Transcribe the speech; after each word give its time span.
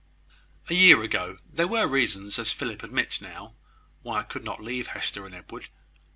"A 0.67 0.73
year 0.73 1.03
ago, 1.03 1.37
there 1.53 1.67
were 1.67 1.85
reasons, 1.87 2.39
as 2.39 2.51
Philip 2.51 2.81
admits 2.81 3.21
now, 3.21 3.53
why 4.01 4.21
I 4.21 4.23
could 4.23 4.43
not 4.43 4.59
leave 4.59 4.87
Hester 4.87 5.27
and 5.27 5.35
Edward. 5.35 5.67